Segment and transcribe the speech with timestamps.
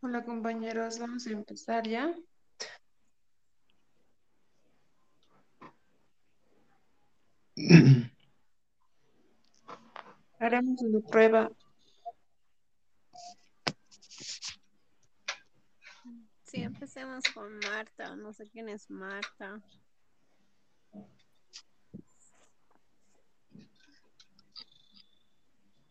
[0.00, 2.14] Hola compañeros, vamos a empezar ya.
[10.38, 11.50] Haremos una prueba.
[16.44, 18.14] Sí, empecemos con Marta.
[18.14, 19.60] No sé quién es Marta.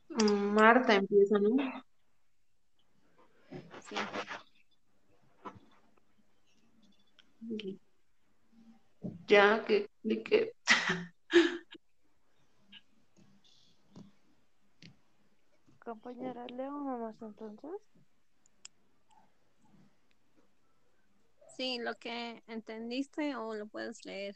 [0.08, 1.58] Marta empieza, ¿no?
[9.28, 10.54] Ya que explique.
[15.80, 17.72] Compañera, leo nomás entonces.
[21.56, 24.36] Sí, lo que entendiste o lo puedes leer.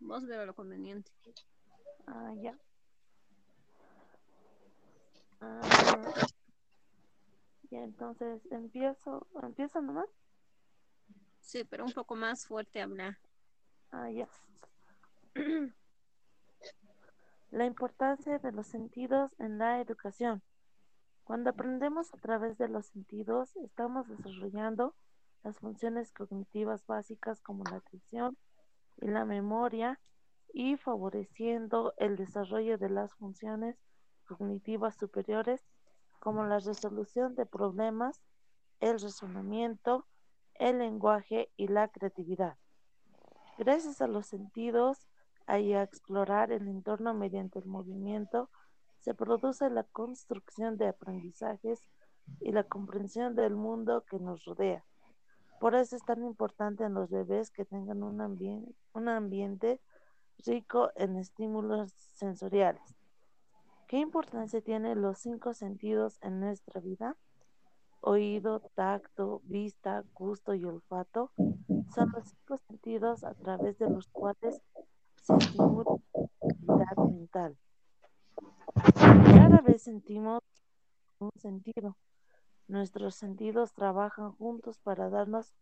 [0.00, 1.12] Vos veo lo conveniente.
[2.06, 2.58] Ah, ya.
[5.40, 5.60] Ah,
[7.70, 10.08] ya, entonces empiezo, empiezo nomás.
[11.40, 13.18] Sí, pero un poco más fuerte hablar.
[13.90, 14.28] Ah, ya.
[17.50, 20.42] La importancia de los sentidos en la educación.
[21.24, 24.94] Cuando aprendemos a través de los sentidos, estamos desarrollando
[25.42, 28.36] las funciones cognitivas básicas como la atención
[29.00, 30.00] y la memoria
[30.52, 33.76] y favoreciendo el desarrollo de las funciones
[34.26, 35.64] cognitivas superiores
[36.20, 38.20] como la resolución de problemas,
[38.80, 40.06] el razonamiento,
[40.54, 42.56] el lenguaje y la creatividad.
[43.58, 45.06] Gracias a los sentidos
[45.48, 48.50] y a explorar el entorno mediante el movimiento,
[49.00, 51.80] se produce la construcción de aprendizajes
[52.40, 54.84] y la comprensión del mundo que nos rodea.
[55.60, 58.20] Por eso es tan importante en los bebés que tengan un,
[58.92, 59.80] un ambiente
[60.44, 62.95] rico en estímulos sensoriales.
[63.86, 67.16] ¿Qué importancia tienen los cinco sentidos en nuestra vida?
[68.00, 71.30] Oído, tacto, vista, gusto y olfato
[71.94, 74.60] son los cinco sentidos a través de los cuales
[75.22, 77.56] se estimula la actividad mental.
[79.24, 80.42] Cada vez sentimos
[81.20, 81.96] un sentido.
[82.66, 85.54] Nuestros sentidos trabajan juntos para darnos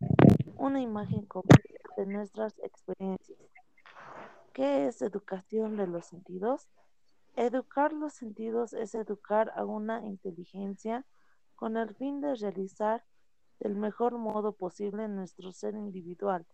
[0.57, 3.39] una imagen completa de nuestras experiencias.
[4.55, 6.71] ¿Qué es educación de los sentidos?
[7.37, 11.05] Educar los sentidos es educar a una inteligencia
[11.57, 13.05] con el fin de realizar
[13.59, 16.47] del mejor modo posible nuestro ser individual,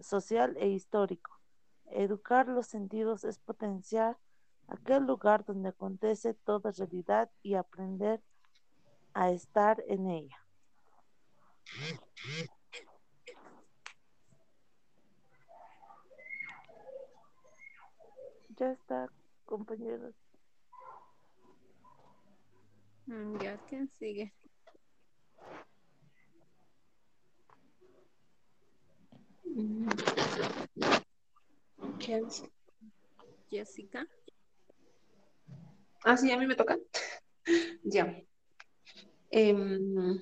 [0.00, 1.38] social e histórico.
[1.86, 4.18] Educar los sentidos es potenciar
[4.66, 8.20] aquel lugar donde acontece toda realidad y aprender
[9.14, 10.38] a estar en ella.
[18.56, 19.10] Ya está,
[19.52, 20.14] compañeros.
[23.06, 24.32] Mm, Ya, ¿quién sigue?
[31.98, 32.44] ¿Quién es?
[33.50, 34.06] Jessica.
[36.02, 36.78] Ah, sí, a mí me toca.
[37.84, 38.16] Ya.
[39.30, 40.18] Em,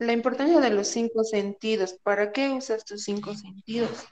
[0.00, 1.94] la importancia de los cinco sentidos.
[2.02, 4.06] ¿Para qué usas tus cinco sentidos?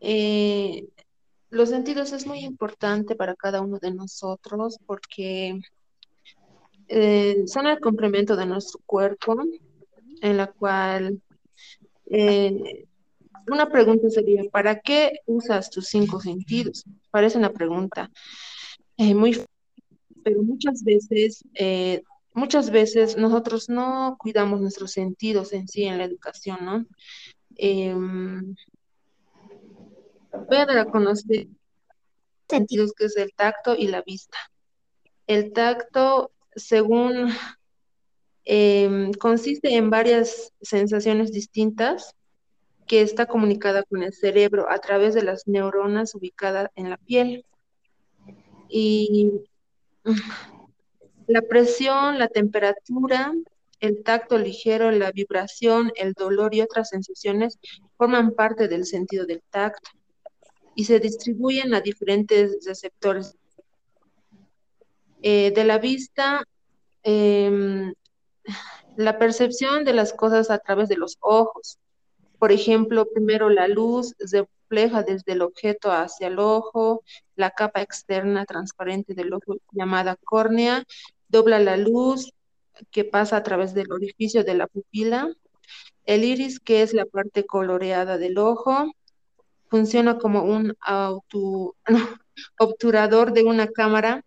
[0.00, 0.86] Eh,
[1.50, 5.60] los sentidos es muy importante para cada uno de nosotros porque
[6.88, 9.36] eh, son el complemento de nuestro cuerpo,
[10.20, 11.20] en la cual
[12.06, 12.86] eh,
[13.50, 16.84] una pregunta sería, ¿para qué usas tus cinco sentidos?
[17.10, 18.10] Parece una pregunta
[18.96, 19.40] eh, muy,
[20.22, 22.02] pero muchas veces, eh,
[22.34, 26.86] muchas veces nosotros no cuidamos nuestros sentidos en sí en la educación, ¿no?
[30.32, 31.48] Em, voy a dar a conocer
[32.48, 34.38] sentidos que es el tacto y la vista.
[35.26, 37.30] El tacto, según
[38.44, 42.14] em, consiste en varias sensaciones distintas
[42.86, 47.44] que está comunicada con el cerebro a través de las neuronas ubicadas en la piel.
[48.70, 49.42] Y
[51.26, 53.34] la presión, la temperatura,
[53.80, 57.58] el tacto ligero, la vibración, el dolor y otras sensaciones
[57.98, 59.90] forman parte del sentido del tacto
[60.78, 63.36] y se distribuyen a diferentes receptores.
[65.22, 66.44] Eh, de la vista,
[67.02, 67.92] em,
[68.96, 71.78] la percepción de las cosas a través de los ojos.
[72.38, 77.02] Por ejemplo, primero la luz refleja desde el objeto hacia el ojo,
[77.34, 80.84] la capa externa transparente del ojo llamada córnea
[81.26, 82.32] dobla la luz
[82.92, 85.28] que pasa a través del orificio de la pupila.
[86.04, 88.92] El iris, que es la parte coloreada del ojo,
[89.68, 91.76] funciona como un auto,
[92.58, 94.24] obturador de una cámara,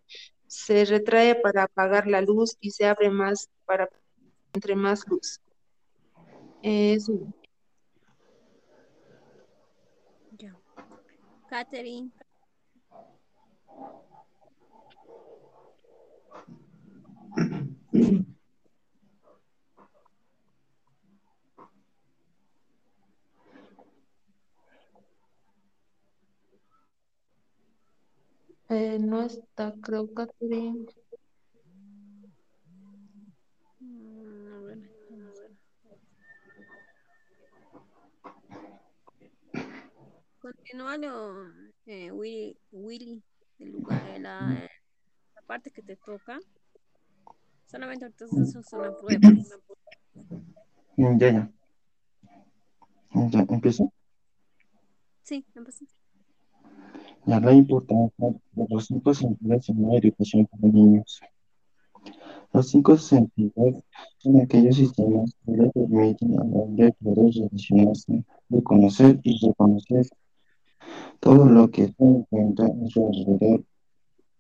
[0.48, 3.90] se retrae para apagar la luz y se abre más para
[4.54, 5.40] entre más luz.
[6.62, 7.14] Eso.
[10.38, 10.56] Ya.
[11.50, 12.12] Catherine.
[28.72, 30.86] Eh, no está, creo, Catherine.
[33.82, 34.80] Mm, a ver,
[35.10, 35.52] vamos a ver.
[40.40, 41.48] Continúa lo,
[41.86, 43.22] eh, Willy, Willy,
[43.60, 44.70] el lugar, eh, la, eh,
[45.36, 46.40] la parte que te toca.
[47.66, 49.20] Solamente entonces es una prueba.
[50.96, 51.52] Mm, Ya, ya.
[53.32, 53.92] Ya, empiezo.
[55.24, 55.86] Sí, empecé.
[57.26, 61.22] La importancia de los cinco sentidos en la educación para niños.
[62.54, 63.84] Los cinco sentidos
[64.18, 70.08] son aquellos sistemas que le permiten al hombre poder relacionarse, reconocer y reconocer
[71.20, 73.64] todo lo que se encuentra a su alrededor.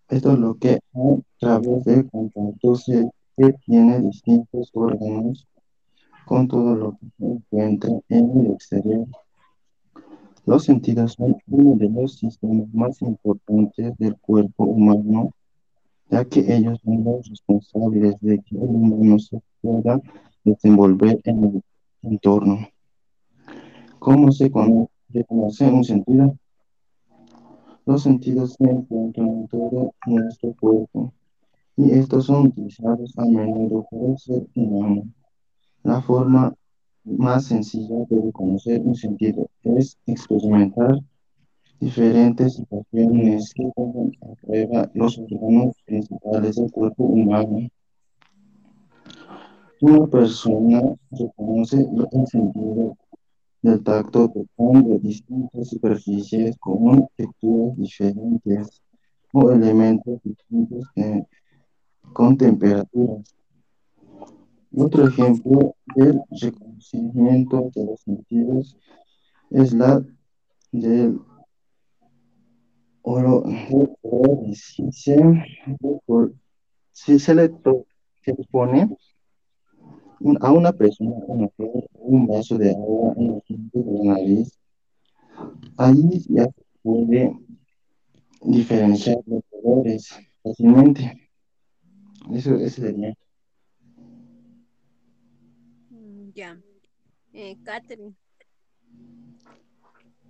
[0.09, 5.47] Esto es lo que a través del contacto se que tiene distintos órganos
[6.25, 9.07] con todo lo que se encuentra en el exterior.
[10.45, 15.31] Los sentidos son uno de los sistemas más importantes del cuerpo humano,
[16.09, 20.01] ya que ellos son los responsables de que el humano se pueda
[20.43, 21.63] desenvolver en el
[22.03, 22.67] entorno.
[23.99, 26.35] ¿Cómo se cono- reconoce un sentido?
[27.85, 31.13] Los sentidos se encuentran en todo nuestro cuerpo
[31.77, 35.03] y estos son utilizados a menudo por el ser humano.
[35.83, 36.53] La forma
[37.03, 40.99] más sencilla de reconocer un sentido es experimentar
[41.79, 47.67] diferentes situaciones que pongan a los órganos principales del cuerpo humano.
[49.81, 52.95] Una persona reconoce el sentido
[53.63, 58.81] del tacto tocando distintas superficies con texturas diferentes
[59.33, 60.85] o elementos distintos
[62.13, 63.40] con temperaturas.
[64.75, 68.77] Otro ejemplo del reconocimiento de los sentidos
[69.49, 70.01] es la
[70.71, 71.19] del
[73.01, 73.43] oro.
[74.53, 75.17] Si se,
[77.35, 77.51] le
[78.21, 78.95] se pone
[80.39, 81.49] a una persona una
[81.93, 84.57] un vaso de agua en el centro de la nariz,
[85.77, 86.47] ahí ya
[86.81, 87.37] puede
[88.41, 91.29] diferenciar los colores fácilmente.
[92.31, 93.15] Eso, eso sería.
[96.41, 96.57] Ya.
[97.33, 98.15] Eh, Catherine.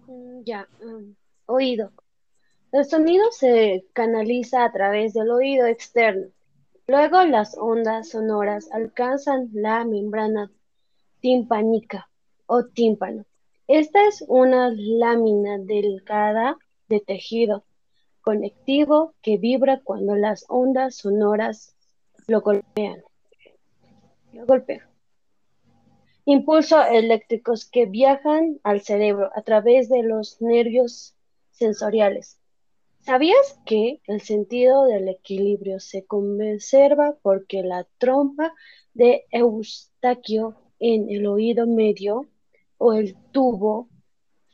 [0.08, 1.16] Mm, Ya, mm,
[1.46, 1.94] oído.
[2.74, 6.28] El sonido se canaliza a través del oído externo.
[6.86, 10.52] Luego las ondas sonoras alcanzan la membrana
[11.22, 12.10] timpánica
[12.46, 13.24] o tímpano.
[13.68, 16.58] Esta es una lámina delgada
[16.90, 17.64] de tejido
[18.20, 21.74] conectivo que vibra cuando las ondas sonoras
[22.28, 23.02] lo golpean.
[24.34, 24.91] Lo golpean.
[26.26, 31.16] Impulsos eléctricos que viajan al cerebro a través de los nervios
[31.52, 32.38] sensoriales.
[33.00, 38.54] ¿Sabías que el sentido del equilibrio se conserva porque la trompa
[38.94, 42.28] de Eustaquio en el oído medio
[42.78, 43.90] o el tubo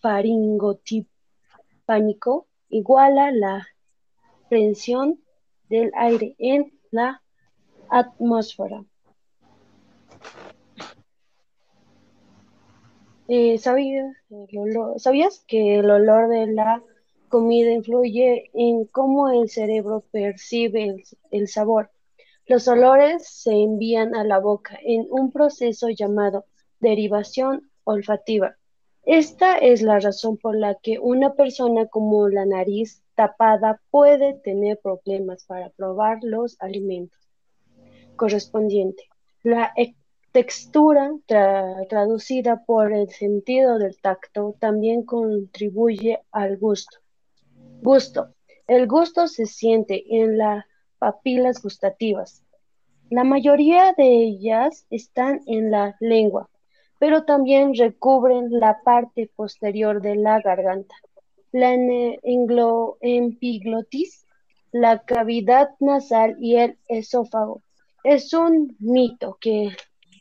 [0.01, 3.67] faringotimpánico iguala la
[4.49, 5.19] presión
[5.69, 7.21] del aire en la
[7.89, 8.85] atmósfera?
[13.27, 16.81] Eh, ¿sabías, el olor- ¿sabías que el olor de la
[17.27, 21.91] comida influye en cómo el cerebro percibe el, sabor?
[22.45, 26.45] Los olores se envían a la boca en un proceso llamado
[26.79, 28.55] derivación olfativa.
[29.03, 34.79] Esta es la razón por la que una persona con la nariz tapada puede tener
[34.79, 37.19] problemas para probar los alimentos
[38.15, 39.03] correspondiente.
[39.43, 39.73] La
[40.37, 46.99] textura tra- traducida por el sentido del tacto también contribuye al gusto.
[47.81, 48.35] Gusto.
[48.67, 50.63] El gusto se siente en las
[50.99, 52.43] papilas gustativas.
[53.09, 56.51] La mayoría de ellas están en la lengua,
[56.99, 60.93] pero también recubren la parte posterior de la garganta,
[61.51, 61.73] la
[63.01, 64.27] epiglotis,
[64.71, 67.63] la cavidad nasal y el esófago.
[68.03, 69.71] Es un mito que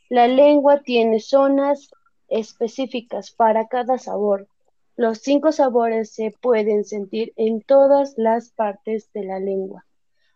[0.09, 1.89] la lengua tiene zonas
[2.29, 4.47] específicas para cada sabor.
[4.95, 9.85] Los cinco sabores se pueden sentir en todas las partes de la lengua,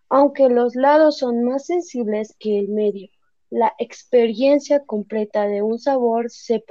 [0.10, 3.10] aunque los lados son más sensibles que el medio.
[3.50, 6.64] La experiencia completa de un sabor se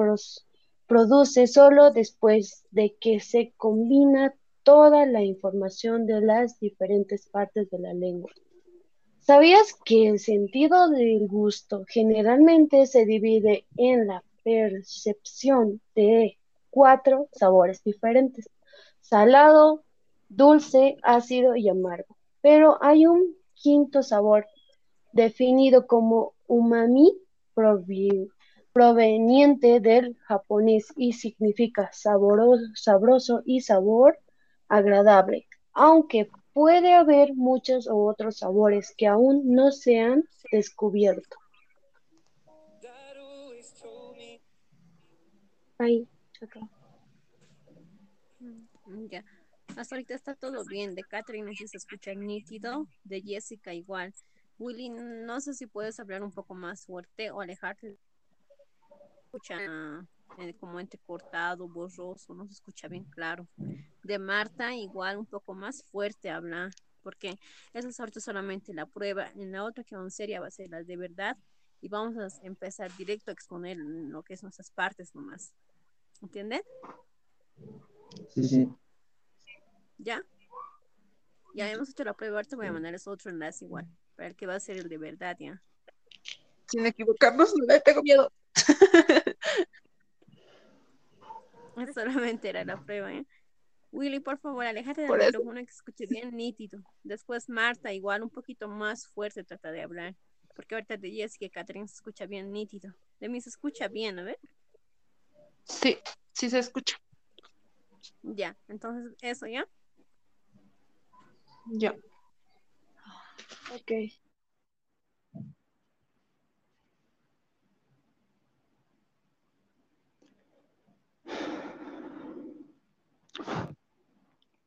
[0.87, 7.78] produce solo después de que se combina toda la información de las diferentes partes de
[7.78, 8.30] la lengua.
[9.30, 16.37] ¿Sabías que el sentido del gusto generalmente se divide en la percepción de
[16.68, 18.50] cuatro sabores diferentes?
[19.00, 19.84] Salado,
[20.28, 22.16] dulce, ácido y amargo.
[22.40, 24.49] Pero hay un quinto sabor
[25.12, 27.16] definido como umami
[28.72, 34.18] proveniente del japonés y significa sabroso y sabor
[34.66, 41.37] agradable, aunque puede haber muchos otros sabores que aún no se han descubierto.
[45.78, 46.07] Ahí,
[46.42, 46.61] acá.
[48.40, 49.25] Mm, ya.
[49.76, 50.95] Hasta ahorita está todo bien.
[50.95, 52.87] De Catherine sí se escucha nítido.
[53.04, 54.12] De Jessica igual.
[54.59, 57.97] Willy, no sé si puedes hablar un poco más fuerte o alejarte.
[59.25, 59.57] Escucha
[60.38, 63.46] eh, como entrecortado, borroso, no se escucha bien claro.
[64.02, 66.70] De Marta igual un poco más fuerte habla,
[67.02, 67.38] porque
[67.72, 69.30] esa es ahorita solamente la prueba.
[69.34, 71.37] En la otra que aún seria va a ser la de verdad
[71.80, 75.52] y vamos a empezar directo a exponer lo que es nuestras partes nomás.
[76.22, 76.62] ¿Entienden?
[78.28, 78.68] Sí, sí.
[79.99, 80.22] ¿Ya?
[81.54, 84.37] Ya hemos hecho la prueba, ahorita voy a mandar ese otro enlace igual, para el
[84.37, 85.60] que va a ser el de verdad, ¿ya?
[86.66, 88.32] Sin equivocarnos, no tengo miedo.
[91.95, 93.27] Solamente era la prueba, ¿eh?
[93.93, 96.81] Willy, por favor, aléjate del micrófono que escuche bien nítido.
[97.03, 100.15] Después Marta, igual un poquito más fuerte trata de hablar.
[100.55, 102.95] Porque ahorita de Jessica y Catherine se escucha bien nítido.
[103.19, 104.39] De mí se escucha bien, a ver.
[105.65, 105.99] Sí,
[106.33, 106.97] sí se escucha.
[108.23, 109.67] Ya, entonces eso, ¿ya?
[111.67, 111.95] Ya.
[113.75, 113.93] Ok.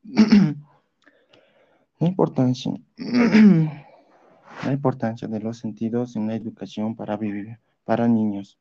[1.99, 8.59] La importancia, la importancia de los sentidos en la educación para vivir, para niños.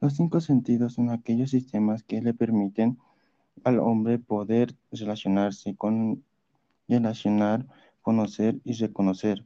[0.00, 2.96] Los cinco sentidos son aquellos sistemas que le permiten
[3.64, 6.22] al hombre poder relacionarse con,
[6.86, 7.66] relacionar,
[8.02, 9.44] conocer y reconocer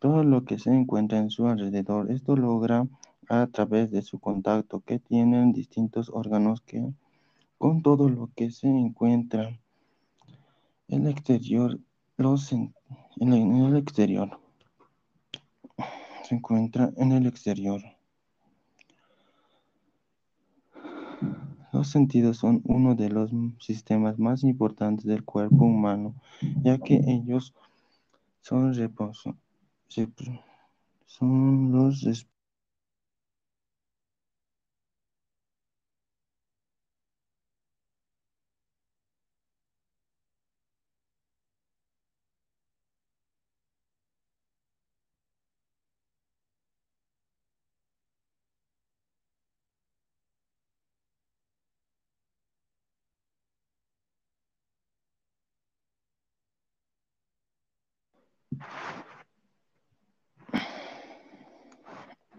[0.00, 2.10] todo lo que se encuentra en su alrededor.
[2.10, 2.88] Esto logra
[3.28, 6.92] a través de su contacto que tienen distintos órganos que
[7.58, 9.56] con todo lo que se encuentra
[10.88, 11.78] el exterior
[12.16, 12.74] los en,
[13.20, 14.40] en el- exterior.
[16.24, 17.80] Se encuentra en el exterior.
[21.72, 26.14] Los sentidos son uno de los sistemas más importantes del cuerpo humano,
[26.62, 27.54] ya que ellos
[28.40, 29.36] son, reposo-
[29.90, 30.42] rep-
[31.06, 32.02] son los